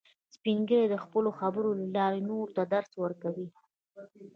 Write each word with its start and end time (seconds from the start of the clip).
سپین 0.35 0.57
ږیری 0.67 0.87
د 0.91 0.95
خپلو 1.03 1.29
خبرو 1.39 1.69
له 1.79 1.85
لارې 1.97 2.19
نورو 2.29 2.53
ته 2.55 2.61
درس 2.73 2.91
ورکوي 3.03 3.47